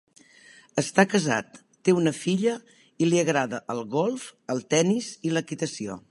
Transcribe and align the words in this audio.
Està 0.81 1.03
casat, 1.09 1.59
té 1.87 1.95
una 1.97 2.13
filla 2.21 2.55
i 3.05 3.09
li 3.11 3.21
agrada 3.25 3.59
el 3.75 3.81
golf, 3.97 4.27
el 4.55 4.63
tennis 4.75 5.11
i 5.31 5.35
l'equitació. 5.37 5.99